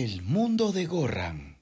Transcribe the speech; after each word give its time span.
El 0.00 0.22
mundo 0.22 0.70
de 0.70 0.86
Gorran. 0.86 1.56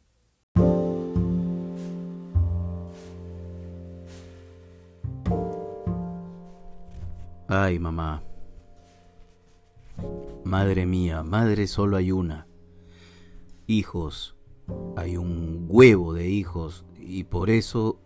Ay, 7.49 7.78
mamá. 7.78 8.22
Madre 10.45 10.84
mía, 10.84 11.22
madre 11.22 11.66
solo 11.66 11.96
hay 11.96 12.12
una. 12.12 12.46
Hijos, 13.66 14.37
hay 14.98 15.16
un 15.16 15.64
huevo 15.66 16.12
de 16.12 16.29
hijos 16.29 16.84
y 17.00 17.25
por 17.25 17.48
eso 17.48 17.98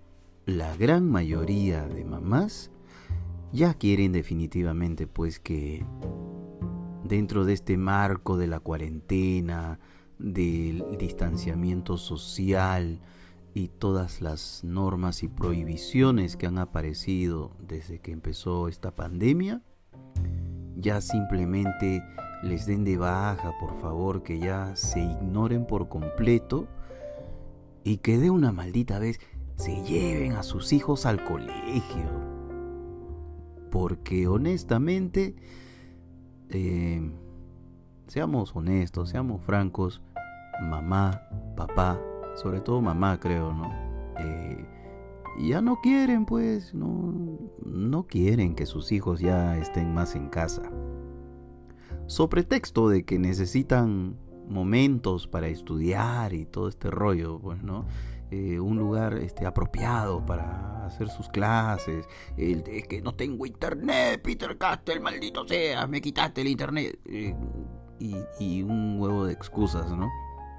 la 0.47 0.77
gran 0.77 1.11
mayoría 1.11 1.89
de 1.89 2.05
mamás 2.05 2.71
ya 3.51 3.75
quieren 3.75 4.13
definitivamente 4.13 5.09
pues 5.09 5.41
que 5.41 5.85
dentro 7.03 7.45
de 7.45 7.53
este 7.53 7.77
marco 7.77 8.37
de 8.37 8.47
la 8.47 8.61
cuarentena, 8.61 9.81
del 10.21 10.85
distanciamiento 10.99 11.97
social 11.97 13.01
y 13.55 13.69
todas 13.69 14.21
las 14.21 14.63
normas 14.63 15.23
y 15.23 15.29
prohibiciones 15.29 16.37
que 16.37 16.47
han 16.47 16.59
aparecido 16.59 17.57
desde 17.59 17.99
que 18.01 18.13
empezó 18.13 18.69
esta 18.69 18.95
pandemia, 18.95 19.63
ya 20.77 21.01
simplemente 21.01 22.03
les 22.43 22.67
den 22.67 22.85
de 22.85 22.97
baja, 22.97 23.53
por 23.59 23.81
favor, 23.81 24.23
que 24.23 24.39
ya 24.39 24.77
se 24.77 25.01
ignoren 25.01 25.67
por 25.67 25.89
completo 25.89 26.69
y 27.83 27.99
que 27.99 28.19
de 28.19 28.31
una 28.31 28.53
maldita 28.53 28.99
vez 28.99 29.21
se 29.57 29.83
lleven 29.85 30.33
a 30.33 30.43
sus 30.43 30.73
hijos 30.73 31.07
al 31.07 31.25
colegio. 31.25 32.09
Porque 33.71 34.27
honestamente, 34.27 35.37
eh, 36.51 37.11
seamos 38.07 38.55
honestos, 38.57 39.11
seamos 39.11 39.43
francos, 39.43 40.01
mamá, 40.61 41.23
papá, 41.57 42.01
sobre 42.37 42.61
todo 42.61 42.81
mamá 42.81 43.19
creo, 43.19 43.53
¿no? 43.53 43.71
Eh, 44.19 44.65
ya 45.39 45.61
no 45.61 45.81
quieren, 45.81 46.27
pues, 46.27 46.75
no, 46.75 47.39
no 47.65 48.07
quieren 48.07 48.55
que 48.55 48.67
sus 48.67 48.93
hijos 48.93 49.21
ya 49.21 49.57
estén 49.59 49.95
más 49.95 50.15
en 50.15 50.29
casa. 50.29 50.63
So 52.07 52.29
pretexto 52.29 52.89
de 52.89 53.05
que 53.05 53.19
necesitan 53.19 54.17
momentos 54.49 55.27
para 55.29 55.49
estudiar 55.49 56.35
y 56.35 56.45
todo 56.45 56.69
este 56.69 56.91
rollo, 56.91 57.39
pues, 57.39 57.63
¿no? 57.63 57.87
Eh, 58.31 58.61
un 58.61 58.79
lugar 58.79 59.15
este, 59.15 59.45
apropiado 59.45 60.25
para 60.25 60.87
hacer 60.87 61.09
sus 61.09 61.29
clases. 61.29 62.07
El 62.37 62.63
de 62.63 62.83
que 62.83 63.03
no 63.03 63.15
tengo 63.15 63.47
internet, 63.47 64.21
Peter 64.23 64.57
Castle, 64.57 65.01
maldito 65.01 65.47
sea, 65.47 65.87
me 65.87 66.01
quitaste 66.01 66.43
el 66.43 66.49
internet. 66.49 66.99
Eh, 67.07 67.35
y, 68.39 68.63
un 68.63 68.99
huevo 68.99 69.27
de 69.27 69.33
excusas, 69.33 69.91
¿no? 69.91 70.09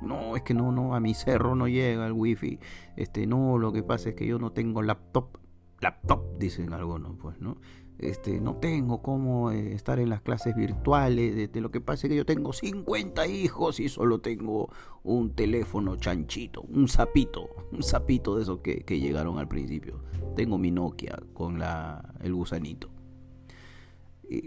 No, 0.01 0.35
es 0.35 0.43
que 0.43 0.53
no, 0.53 0.71
no, 0.71 0.95
a 0.95 0.99
mi 0.99 1.13
cerro 1.13 1.55
no 1.55 1.67
llega 1.67 2.07
el 2.07 2.13
wifi. 2.13 2.59
Este, 2.95 3.27
no, 3.27 3.57
lo 3.57 3.71
que 3.71 3.83
pasa 3.83 4.09
es 4.09 4.15
que 4.15 4.25
yo 4.25 4.39
no 4.39 4.51
tengo 4.51 4.81
laptop. 4.81 5.37
Laptop, 5.79 6.37
dicen 6.37 6.73
algunos, 6.73 7.17
pues, 7.17 7.39
¿no? 7.39 7.57
Este, 8.01 8.41
no 8.41 8.55
tengo 8.55 9.03
cómo 9.03 9.51
eh, 9.51 9.73
estar 9.73 9.99
en 9.99 10.09
las 10.09 10.21
clases 10.21 10.55
virtuales, 10.55 11.51
de, 11.51 11.61
lo 11.61 11.69
que 11.69 11.81
pasa 11.81 12.07
es 12.07 12.09
que 12.09 12.17
yo 12.17 12.25
tengo 12.25 12.51
50 12.51 13.27
hijos 13.27 13.79
y 13.79 13.89
solo 13.89 14.21
tengo 14.21 14.69
un 15.03 15.35
teléfono 15.35 15.95
chanchito, 15.97 16.61
un 16.61 16.87
sapito, 16.87 17.49
un 17.71 17.83
sapito 17.83 18.35
de 18.35 18.41
esos 18.41 18.59
que, 18.61 18.83
llegaron 18.99 19.37
al 19.37 19.47
principio. 19.47 20.01
Tengo 20.35 20.57
mi 20.57 20.71
Nokia 20.71 21.19
con 21.33 21.59
la, 21.59 22.13
el 22.21 22.33
gusanito. 22.33 22.89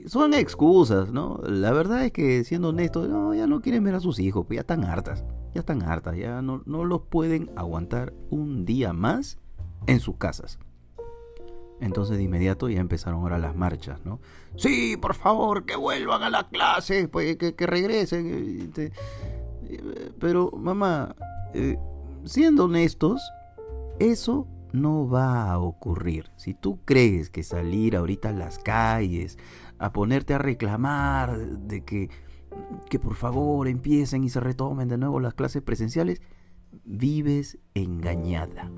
Son 0.07 0.35
excusas, 0.35 1.13
¿no? 1.13 1.41
La 1.45 1.73
verdad 1.73 2.05
es 2.05 2.13
que 2.13 2.45
siendo 2.45 2.71
honesto, 2.71 3.07
no, 3.07 3.35
ya 3.35 3.47
no 3.47 3.61
quieren 3.61 3.85
ver 3.85 3.95
a 3.95 4.01
sus 4.01 4.19
hijos, 4.19 4.47
pues 4.47 4.57
ya 4.57 4.61
están 4.61 4.85
hartas, 4.85 5.25
ya 5.55 5.61
están 5.61 5.83
hartas, 5.83 6.17
ya 6.17 6.43
no, 6.43 6.63
no 6.67 6.85
los 6.85 7.03
pueden 7.03 7.51
aguantar 7.57 8.13
un 8.31 8.65
día 8.65 8.93
más 8.93 9.39
en 9.87 10.01
sus 10.01 10.17
casas. 10.17 10.59
Entonces 11.81 12.17
de 12.17 12.23
inmediato 12.23 12.69
ya 12.69 12.81
empezaron 12.81 13.21
ahora 13.21 13.39
las 13.39 13.57
marchas, 13.57 14.01
¿no? 14.05 14.21
Sí, 14.57 14.97
por 14.97 15.15
favor, 15.15 15.65
que 15.65 15.77
vuelvan 15.77 16.23
a 16.23 16.31
la 16.31 16.49
clase, 16.49 17.09
pues, 17.09 17.37
que, 17.37 17.67
regresen. 17.67 18.73
Pero, 20.19 20.51
mamá, 20.57 21.15
eh, 21.53 21.77
siendo 22.25 22.65
honestos, 22.65 23.21
eso 23.99 24.47
no 24.75 25.09
va 25.09 25.51
a 25.51 25.59
ocurrir. 25.59 26.31
Si 26.37 26.53
tú 26.53 26.81
crees 26.85 27.31
que 27.31 27.45
salir 27.45 27.97
ahorita 27.97 28.31
a 28.31 28.33
las 28.33 28.59
calles, 28.59 29.39
a 29.79 29.93
ponerte 29.93 30.35
a 30.35 30.39
reclamar 30.39 31.39
de 31.39 31.85
que, 31.85 32.11
que 32.91 32.99
por 32.99 33.15
favor 33.15 33.69
empiecen 33.69 34.25
y 34.25 34.29
se 34.29 34.41
retomen 34.41 34.89
de 34.89 34.99
nuevo 34.99 35.21
las 35.21 35.35
clases 35.35 35.63
presenciales, 35.63 36.21
vives 36.85 37.59
engañada 37.75 38.71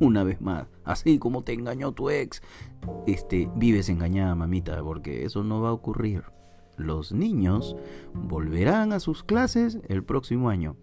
una 0.00 0.24
vez 0.24 0.40
más, 0.40 0.66
así 0.84 1.18
como 1.18 1.44
te 1.44 1.52
engañó 1.52 1.92
tu 1.92 2.10
ex, 2.10 2.42
este, 3.06 3.48
vives 3.54 3.88
engañada, 3.88 4.34
mamita, 4.34 4.82
porque 4.82 5.24
eso 5.24 5.44
no 5.44 5.60
va 5.60 5.70
a 5.70 5.72
ocurrir. 5.72 6.24
Los 6.76 7.12
niños 7.12 7.76
volverán 8.12 8.92
a 8.92 8.98
sus 8.98 9.22
clases 9.22 9.78
el 9.88 10.02
próximo 10.02 10.50
año. 10.50 10.76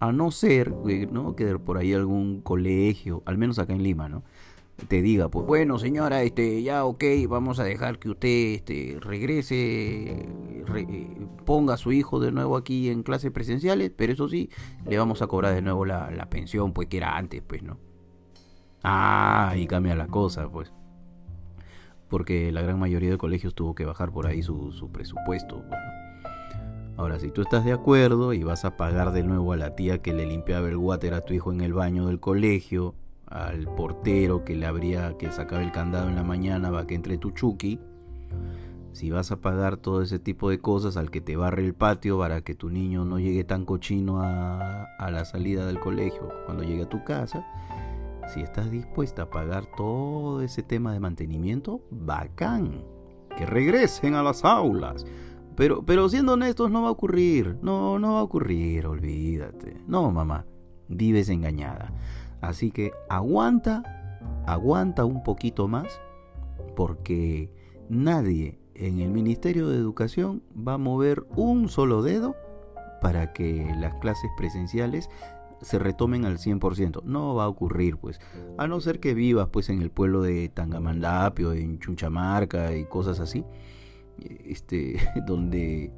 A 0.00 0.12
no 0.12 0.30
ser, 0.30 0.72
¿no? 1.10 1.34
Que 1.34 1.58
por 1.58 1.78
ahí 1.78 1.92
algún 1.92 2.40
colegio, 2.40 3.22
al 3.26 3.38
menos 3.38 3.58
acá 3.58 3.72
en 3.72 3.82
Lima, 3.82 4.08
¿no? 4.08 4.22
Te 4.86 5.02
diga, 5.02 5.28
pues 5.28 5.44
bueno 5.44 5.80
señora, 5.80 6.22
este, 6.22 6.62
ya 6.62 6.84
ok, 6.84 7.02
vamos 7.28 7.58
a 7.58 7.64
dejar 7.64 7.98
que 7.98 8.10
usted 8.10 8.54
este, 8.54 8.96
regrese, 9.00 9.56
eh, 9.56 11.26
ponga 11.44 11.74
a 11.74 11.76
su 11.76 11.90
hijo 11.90 12.20
de 12.20 12.30
nuevo 12.30 12.56
aquí 12.56 12.88
en 12.88 13.02
clases 13.02 13.32
presenciales, 13.32 13.90
pero 13.96 14.12
eso 14.12 14.28
sí, 14.28 14.50
le 14.86 14.96
vamos 14.96 15.20
a 15.20 15.26
cobrar 15.26 15.52
de 15.52 15.62
nuevo 15.62 15.84
la, 15.84 16.12
la 16.12 16.30
pensión, 16.30 16.72
pues 16.72 16.86
que 16.86 16.98
era 16.98 17.16
antes, 17.16 17.42
pues, 17.44 17.64
¿no? 17.64 17.78
Ah, 18.82 19.54
y 19.56 19.66
cambia 19.66 19.94
la 19.94 20.06
cosa, 20.06 20.48
pues. 20.48 20.72
Porque 22.08 22.52
la 22.52 22.62
gran 22.62 22.78
mayoría 22.78 23.10
de 23.10 23.18
colegios 23.18 23.54
tuvo 23.54 23.74
que 23.74 23.84
bajar 23.84 24.12
por 24.12 24.26
ahí 24.26 24.42
su, 24.42 24.88
presupuesto. 24.92 25.62
Ahora, 26.98 27.20
si 27.20 27.30
tú 27.30 27.42
estás 27.42 27.64
de 27.64 27.72
acuerdo 27.72 28.32
y 28.32 28.42
vas 28.42 28.64
a 28.64 28.76
pagar 28.76 29.12
de 29.12 29.22
nuevo 29.22 29.52
a 29.52 29.56
la 29.56 29.76
tía 29.76 30.02
que 30.02 30.12
le 30.12 30.26
limpiaba 30.26 30.66
el 30.66 30.76
water 30.76 31.14
a 31.14 31.20
tu 31.20 31.32
hijo 31.32 31.52
en 31.52 31.60
el 31.60 31.72
baño 31.72 32.06
del 32.06 32.18
colegio, 32.18 32.96
al 33.26 33.72
portero 33.76 34.44
que 34.44 34.56
le 34.56 34.66
abría, 34.66 35.16
que 35.16 35.30
sacaba 35.30 35.62
el 35.62 35.70
candado 35.70 36.08
en 36.08 36.16
la 36.16 36.24
mañana 36.24 36.72
para 36.72 36.88
que 36.88 36.96
entre 36.96 37.16
tu 37.16 37.30
chuki, 37.30 37.78
si 38.90 39.10
vas 39.10 39.30
a 39.30 39.40
pagar 39.40 39.76
todo 39.76 40.02
ese 40.02 40.18
tipo 40.18 40.50
de 40.50 40.58
cosas 40.58 40.96
al 40.96 41.12
que 41.12 41.20
te 41.20 41.36
barre 41.36 41.64
el 41.64 41.72
patio 41.72 42.18
para 42.18 42.40
que 42.40 42.56
tu 42.56 42.68
niño 42.68 43.04
no 43.04 43.20
llegue 43.20 43.44
tan 43.44 43.64
cochino 43.64 44.20
a, 44.20 44.82
a 44.98 45.10
la 45.12 45.24
salida 45.24 45.66
del 45.66 45.78
colegio 45.78 46.32
cuando 46.46 46.64
llegue 46.64 46.82
a 46.82 46.88
tu 46.88 47.04
casa, 47.04 47.46
si 48.34 48.40
estás 48.40 48.72
dispuesta 48.72 49.22
a 49.22 49.30
pagar 49.30 49.66
todo 49.76 50.42
ese 50.42 50.64
tema 50.64 50.92
de 50.92 50.98
mantenimiento, 50.98 51.80
bacán. 51.92 52.82
Que 53.36 53.46
regresen 53.46 54.16
a 54.16 54.24
las 54.24 54.44
aulas. 54.44 55.06
Pero, 55.58 55.84
pero 55.84 56.08
siendo 56.08 56.34
honestos, 56.34 56.70
no 56.70 56.82
va 56.82 56.88
a 56.88 56.92
ocurrir. 56.92 57.58
No, 57.62 57.98
no 57.98 58.14
va 58.14 58.20
a 58.20 58.22
ocurrir, 58.22 58.86
olvídate. 58.86 59.76
No, 59.88 60.08
mamá, 60.12 60.46
vives 60.86 61.28
engañada. 61.30 61.92
Así 62.40 62.70
que 62.70 62.92
aguanta, 63.08 63.82
aguanta 64.46 65.04
un 65.04 65.24
poquito 65.24 65.66
más, 65.66 66.00
porque 66.76 67.50
nadie 67.88 68.60
en 68.76 69.00
el 69.00 69.10
Ministerio 69.10 69.68
de 69.68 69.78
Educación 69.78 70.44
va 70.56 70.74
a 70.74 70.78
mover 70.78 71.26
un 71.34 71.68
solo 71.68 72.02
dedo 72.02 72.36
para 73.02 73.32
que 73.32 73.74
las 73.80 73.94
clases 73.94 74.30
presenciales 74.36 75.10
se 75.60 75.80
retomen 75.80 76.24
al 76.24 76.38
100%. 76.38 77.02
No 77.02 77.34
va 77.34 77.46
a 77.46 77.48
ocurrir, 77.48 77.96
pues. 77.96 78.20
A 78.58 78.68
no 78.68 78.80
ser 78.80 79.00
que 79.00 79.12
vivas, 79.12 79.48
pues, 79.48 79.70
en 79.70 79.82
el 79.82 79.90
pueblo 79.90 80.22
de 80.22 80.50
Tangamandapio, 80.50 81.52
en 81.52 81.80
Chunchamarca 81.80 82.76
y 82.76 82.84
cosas 82.84 83.18
así. 83.18 83.44
Este, 84.44 84.98
donde, 85.26 85.92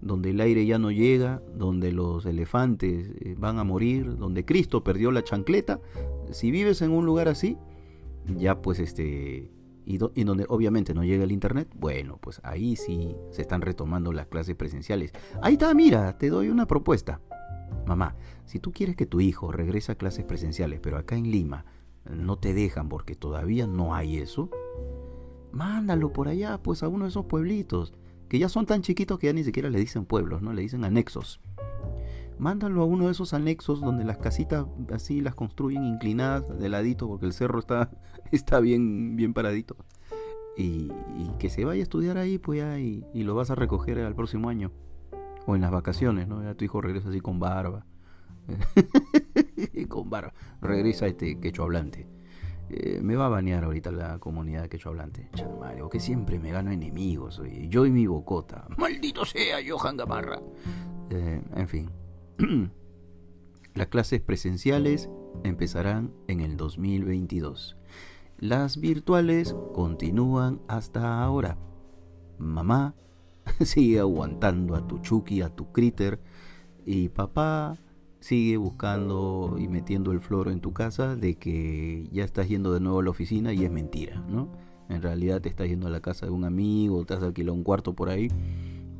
donde 0.00 0.30
el 0.30 0.40
aire 0.40 0.66
ya 0.66 0.78
no 0.78 0.90
llega, 0.90 1.42
donde 1.54 1.92
los 1.92 2.26
elefantes 2.26 3.10
eh, 3.20 3.34
van 3.38 3.58
a 3.58 3.64
morir, 3.64 4.16
donde 4.16 4.44
Cristo 4.44 4.84
perdió 4.84 5.10
la 5.10 5.24
chancleta. 5.24 5.80
Si 6.30 6.50
vives 6.50 6.82
en 6.82 6.92
un 6.92 7.06
lugar 7.06 7.28
así, 7.28 7.56
ya 8.36 8.60
pues 8.60 8.78
este... 8.78 9.50
Y, 9.88 10.00
y, 10.16 10.24
donde 10.24 10.46
obviamente 10.48 10.94
no 10.94 11.04
llega 11.04 11.22
el 11.22 11.30
internet, 11.30 11.68
bueno, 11.76 12.18
pues 12.20 12.40
ahí 12.42 12.74
sí 12.74 13.14
se 13.30 13.42
están 13.42 13.60
retomando 13.60 14.12
las 14.12 14.26
clases 14.26 14.56
presenciales. 14.56 15.12
Ahí 15.40 15.52
está, 15.52 15.72
mira, 15.74 16.18
te 16.18 16.28
doy 16.28 16.48
una 16.48 16.66
propuesta. 16.66 17.20
Mamá, 17.86 18.16
si 18.46 18.58
tú 18.58 18.72
quieres 18.72 18.96
que 18.96 19.06
tu 19.06 19.20
hijo 19.20 19.52
regrese 19.52 19.92
a 19.92 19.94
clases 19.94 20.24
presenciales, 20.24 20.80
pero 20.80 20.96
acá 20.96 21.16
en 21.16 21.30
Lima 21.30 21.64
no 22.10 22.38
te 22.38 22.54
dejan 22.54 22.88
porque 22.88 23.14
todavía 23.14 23.66
no 23.66 23.94
hay 23.94 24.18
eso, 24.18 24.50
mándalo 25.56 26.12
por 26.12 26.28
allá, 26.28 26.58
pues 26.62 26.82
a 26.82 26.88
uno 26.88 27.04
de 27.04 27.10
esos 27.10 27.26
pueblitos, 27.26 27.94
que 28.28 28.38
ya 28.38 28.48
son 28.48 28.66
tan 28.66 28.82
chiquitos 28.82 29.18
que 29.18 29.28
ya 29.28 29.32
ni 29.32 29.42
siquiera 29.42 29.70
le 29.70 29.78
dicen 29.78 30.04
pueblos, 30.04 30.42
¿no? 30.42 30.52
Le 30.52 30.62
dicen 30.62 30.84
anexos. 30.84 31.40
Mándalo 32.38 32.82
a 32.82 32.84
uno 32.84 33.06
de 33.06 33.12
esos 33.12 33.32
anexos 33.32 33.80
donde 33.80 34.04
las 34.04 34.18
casitas 34.18 34.66
así 34.92 35.22
las 35.22 35.34
construyen 35.34 35.84
inclinadas 35.84 36.58
de 36.58 36.68
ladito 36.68 37.08
porque 37.08 37.24
el 37.24 37.32
cerro 37.32 37.58
está, 37.58 37.90
está 38.32 38.60
bien, 38.60 39.16
bien 39.16 39.32
paradito. 39.32 39.76
Y, 40.58 40.90
que 41.38 41.50
se 41.50 41.64
vaya 41.64 41.80
a 41.80 41.82
estudiar 41.82 42.16
ahí, 42.16 42.38
pues 42.38 42.60
ya, 42.60 42.78
y 42.78 43.04
lo 43.12 43.34
vas 43.34 43.50
a 43.50 43.54
recoger 43.54 43.98
al 43.98 44.14
próximo 44.14 44.48
año 44.48 44.72
O 45.46 45.54
en 45.54 45.60
las 45.60 45.70
vacaciones, 45.70 46.28
¿no? 46.28 46.42
Ya 46.42 46.54
tu 46.54 46.64
hijo 46.64 46.80
regresa 46.80 47.10
así 47.10 47.20
con 47.20 47.38
barba. 47.38 47.84
con 49.88 50.08
barba. 50.08 50.32
Regresa 50.62 51.06
este 51.06 51.38
quechua 51.40 51.64
hablante. 51.64 52.15
Eh, 52.68 53.00
me 53.00 53.14
va 53.14 53.26
a 53.26 53.28
banear 53.28 53.64
ahorita 53.64 53.92
la 53.92 54.18
comunidad 54.18 54.68
quechua 54.68 54.90
hablante. 54.90 55.30
Mario, 55.60 55.88
que 55.88 56.00
siempre 56.00 56.38
me 56.38 56.50
gano 56.50 56.70
enemigos. 56.70 57.40
Yo 57.68 57.86
y 57.86 57.90
mi 57.90 58.06
bocota. 58.06 58.66
Maldito 58.76 59.24
sea 59.24 59.58
Johan 59.66 59.96
Gamarra. 59.96 60.40
Eh, 61.10 61.42
en 61.54 61.68
fin. 61.68 61.90
Las 63.74 63.88
clases 63.88 64.20
presenciales 64.20 65.10
empezarán 65.44 66.12
en 66.28 66.40
el 66.40 66.56
2022. 66.56 67.76
Las 68.38 68.80
virtuales 68.80 69.54
continúan 69.74 70.60
hasta 70.66 71.22
ahora. 71.22 71.58
Mamá 72.38 72.94
sigue 73.64 74.00
aguantando 74.00 74.74
a 74.74 74.86
tu 74.86 74.98
Chucky, 74.98 75.42
a 75.42 75.50
tu 75.50 75.72
Critter, 75.72 76.20
y 76.84 77.08
papá 77.08 77.78
sigue 78.26 78.56
buscando 78.56 79.54
y 79.56 79.68
metiendo 79.68 80.10
el 80.10 80.20
floro 80.20 80.50
en 80.50 80.60
tu 80.60 80.72
casa 80.72 81.14
de 81.14 81.36
que 81.36 82.08
ya 82.10 82.24
estás 82.24 82.48
yendo 82.48 82.74
de 82.74 82.80
nuevo 82.80 82.98
a 82.98 83.04
la 83.04 83.10
oficina 83.10 83.52
y 83.52 83.64
es 83.64 83.70
mentira, 83.70 84.20
¿no? 84.28 84.50
En 84.88 85.00
realidad 85.00 85.40
te 85.40 85.48
estás 85.48 85.68
yendo 85.68 85.86
a 85.86 85.90
la 85.90 86.00
casa 86.00 86.26
de 86.26 86.32
un 86.32 86.44
amigo, 86.44 87.04
te 87.04 87.14
has 87.14 87.22
alquilado 87.22 87.54
un 87.54 87.62
cuarto 87.62 87.94
por 87.94 88.08
ahí 88.08 88.28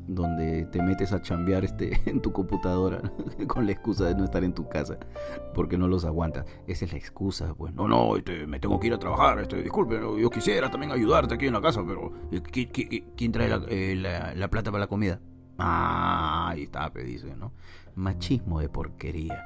donde 0.07 0.67
te 0.67 0.81
metes 0.81 1.13
a 1.13 1.21
chambear 1.21 1.65
este, 1.65 2.01
en 2.07 2.21
tu 2.21 2.33
computadora 2.33 3.03
con 3.49 3.67
la 3.67 3.73
excusa 3.73 4.05
de 4.05 4.15
no 4.15 4.23
estar 4.23 4.45
en 4.45 4.55
tu 4.55 4.69
casa 4.69 4.97
porque 5.55 5.77
no 5.77 5.89
los 5.89 6.05
aguantas. 6.05 6.47
Esa 6.69 6.85
es 6.85 6.93
la 6.93 6.99
excusa, 6.99 7.53
pues. 7.55 7.75
No, 7.75 7.89
no, 7.89 8.17
este, 8.17 8.47
me 8.47 8.61
tengo 8.61 8.79
que 8.79 8.87
ir 8.87 8.95
a 8.95 8.99
trabajar, 9.01 9.41
este, 9.41 9.61
disculpe, 9.61 9.99
yo 10.01 10.31
quisiera 10.31 10.71
también 10.71 10.93
ayudarte 10.93 11.35
aquí 11.35 11.47
en 11.47 11.55
la 11.55 11.61
casa, 11.61 11.83
pero 11.85 12.13
eh, 12.31 12.43
¿quién 13.17 13.33
trae 13.33 13.51
eh, 13.69 13.97
la, 13.97 14.49
plata 14.49 14.71
para 14.71 14.85
la 14.85 14.87
comida? 14.87 15.21
Ah, 15.59 16.49
ahí 16.51 16.65
está, 16.65 16.91
dice, 16.91 17.35
¿no? 17.37 17.53
Machismo 17.95 18.61
de 18.61 18.69
porquería. 18.69 19.43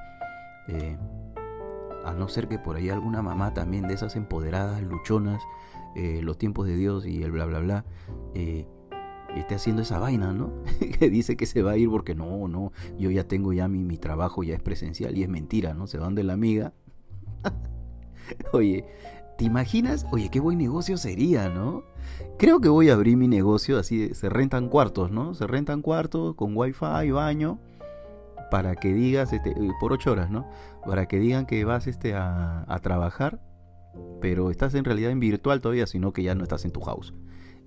Eh, 0.68 0.96
a 2.04 2.12
no 2.14 2.28
ser 2.28 2.48
que 2.48 2.58
por 2.58 2.76
ahí 2.76 2.88
alguna 2.88 3.22
mamá 3.22 3.52
también 3.54 3.86
de 3.86 3.94
esas 3.94 4.16
empoderadas, 4.16 4.82
luchonas, 4.82 5.42
los 5.94 6.38
tiempos 6.38 6.66
de 6.66 6.76
Dios 6.76 7.04
y 7.04 7.22
el 7.22 7.32
bla, 7.32 7.46
bla, 7.46 7.58
bla, 7.58 7.84
eh, 8.34 8.66
esté 9.36 9.54
haciendo 9.54 9.82
esa 9.82 9.98
vaina, 9.98 10.32
¿no? 10.32 10.52
que 10.98 11.10
dice 11.10 11.36
que 11.36 11.46
se 11.46 11.62
va 11.62 11.72
a 11.72 11.76
ir 11.76 11.88
porque 11.88 12.14
no, 12.14 12.48
no, 12.48 12.72
yo 12.98 13.10
ya 13.10 13.24
tengo 13.24 13.52
ya 13.52 13.68
mi, 13.68 13.84
mi 13.84 13.96
trabajo, 13.96 14.42
ya 14.42 14.54
es 14.54 14.62
presencial 14.62 15.16
y 15.16 15.22
es 15.22 15.28
mentira, 15.28 15.74
¿no? 15.74 15.86
Se 15.86 15.98
van 15.98 16.14
de 16.14 16.24
la 16.24 16.32
amiga. 16.32 16.72
Oye, 18.52 18.84
¿te 19.40 19.46
imaginas? 19.46 20.04
Oye, 20.10 20.28
qué 20.28 20.38
buen 20.38 20.58
negocio 20.58 20.98
sería, 20.98 21.48
¿no? 21.48 21.82
Creo 22.38 22.60
que 22.60 22.68
voy 22.68 22.90
a 22.90 22.92
abrir 22.92 23.16
mi 23.16 23.26
negocio 23.26 23.78
así, 23.78 24.12
se 24.12 24.28
rentan 24.28 24.68
cuartos, 24.68 25.10
¿no? 25.10 25.32
Se 25.32 25.46
rentan 25.46 25.80
cuartos 25.80 26.34
con 26.34 26.54
wifi, 26.54 27.10
baño, 27.10 27.58
para 28.50 28.76
que 28.76 28.92
digas, 28.92 29.32
este, 29.32 29.52
eh, 29.52 29.70
por 29.80 29.94
ocho 29.94 30.12
horas, 30.12 30.30
¿no? 30.30 30.46
Para 30.84 31.08
que 31.08 31.18
digan 31.18 31.46
que 31.46 31.64
vas 31.64 31.86
este, 31.86 32.12
a, 32.14 32.78
trabajar, 32.82 33.40
pero 34.20 34.50
estás 34.50 34.74
en 34.74 34.84
realidad 34.84 35.10
en 35.10 35.20
virtual 35.20 35.62
todavía, 35.62 35.86
sino 35.86 36.12
que 36.12 36.22
ya 36.22 36.34
no 36.34 36.42
estás 36.42 36.66
en 36.66 36.72
tu 36.72 36.82
house. 36.82 37.14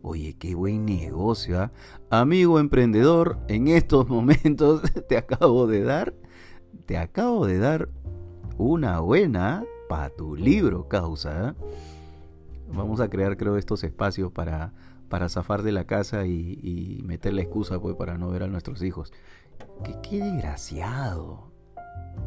Oye, 0.03 0.37
qué 0.37 0.53
buen 0.53 0.85
negocio, 0.85 1.59
¿ah? 1.59 1.71
Amigo 2.11 2.59
emprendedor, 2.59 3.39
en 3.47 3.67
estos 3.67 4.07
momentos 4.09 4.83
te 5.09 5.17
acabo 5.17 5.65
de 5.65 5.81
dar, 5.81 6.13
te 6.85 6.99
acabo 6.99 7.47
de 7.47 7.57
dar 7.57 7.89
una 8.59 8.99
buena 8.99 9.63
para 9.93 10.09
tu 10.09 10.35
libro, 10.35 10.87
causa. 10.87 11.49
¿ah? 11.49 11.55
Vamos 12.73 12.99
a 12.99 13.09
crear, 13.09 13.37
creo, 13.37 13.57
estos 13.57 13.83
espacios 13.83 14.31
para, 14.31 14.73
para 15.07 15.29
zafar 15.29 15.61
de 15.61 15.71
la 15.71 15.85
casa 15.85 16.25
y, 16.25 17.03
meter 17.05 17.31
la 17.35 17.43
excusa 17.43 17.79
pues, 17.79 17.95
para 17.95 18.17
no 18.17 18.31
ver 18.31 18.41
a 18.41 18.47
nuestros 18.47 18.81
hijos. 18.81 19.13
Qué, 19.83 19.95
qué 20.01 20.23
desgraciado. 20.23 21.51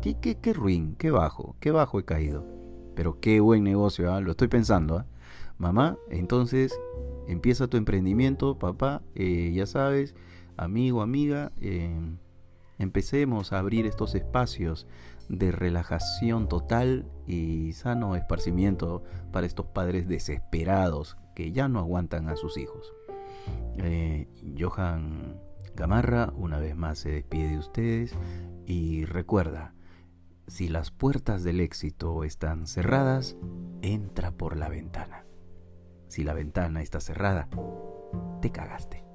Qué, 0.01 0.17
qué, 0.21 0.39
qué 0.39 0.53
ruin, 0.53 0.95
qué 0.95 1.11
bajo, 1.11 1.57
qué 1.59 1.73
bajo 1.73 1.99
he 1.99 2.05
caído. 2.05 2.47
Pero 2.95 3.19
qué 3.19 3.41
buen 3.41 3.65
negocio, 3.65 4.15
¿ah? 4.15 4.21
lo 4.21 4.31
estoy 4.31 4.47
pensando. 4.47 4.99
¿ah? 4.99 5.07
Mamá, 5.59 5.99
entonces 6.09 6.79
empieza 7.27 7.67
tu 7.67 7.79
emprendimiento, 7.79 8.61
papá, 8.61 9.03
eh, 9.17 9.51
ya 9.53 9.67
sabes, 9.67 10.15
amigo, 10.57 11.03
amiga, 11.03 11.51
em, 11.61 12.19
empecemos 12.79 13.53
a 13.53 13.59
abrir 13.59 13.87
estos 13.87 14.15
espacios 14.15 14.87
de 15.29 15.53
relajación 15.53 16.49
total 16.49 17.07
y 17.27 17.73
sano 17.73 18.17
esparcimiento 18.17 19.03
para 19.33 19.47
estos 19.47 19.67
padres 19.67 20.09
desesperados 20.09 21.17
que 21.35 21.53
ya 21.53 21.69
no 21.69 21.79
aguantan 21.79 22.29
a 22.29 22.37
sus 22.37 22.57
hijos. 22.57 22.93
Eh, 23.79 24.29
Johan 24.59 25.41
Gamarra 25.75 26.33
una 26.37 26.59
vez 26.59 26.75
más 26.75 26.99
se 26.99 27.11
despide 27.11 27.51
de 27.51 27.59
ustedes 27.59 28.15
y 28.67 29.05
recuerda, 29.05 29.75
si 30.47 30.69
las 30.69 30.91
puertas 30.91 31.43
del 31.43 31.61
éxito 31.61 32.25
están 32.25 32.67
cerradas, 32.67 33.37
entra 33.83 34.31
por 34.31 34.57
la 34.57 34.69
ventana. 34.69 35.27
Si 36.09 36.25
la 36.25 36.35
ventana 36.35 36.83
está 36.83 37.01
cerrada, 37.01 37.49
te 38.41 38.51
cagaste. 38.51 39.06